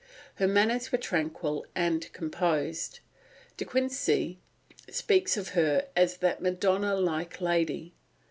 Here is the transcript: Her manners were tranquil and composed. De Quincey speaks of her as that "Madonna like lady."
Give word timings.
Her 0.37 0.47
manners 0.47 0.91
were 0.91 0.97
tranquil 0.97 1.63
and 1.75 2.11
composed. 2.11 3.01
De 3.55 3.63
Quincey 3.65 4.39
speaks 4.89 5.37
of 5.37 5.49
her 5.49 5.89
as 5.95 6.17
that 6.17 6.41
"Madonna 6.41 6.95
like 6.95 7.39
lady." 7.39 7.93